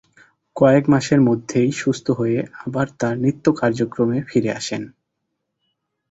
[0.55, 4.83] কয়েক মাসের মধ্যেই সুস্থ হয়ে আবার তার নিত্য কার্যক্রমে ফিরে আসেন।